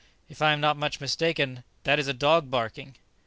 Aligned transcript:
if 0.27 0.41
I 0.41 0.51
am 0.51 0.59
not 0.59 0.77
much 0.77 0.99
mistaken, 0.99 1.63
that 1.83 1.99
is 1.99 2.07
a 2.07 2.13
dog 2.15 2.49
barking!" 2.49 2.95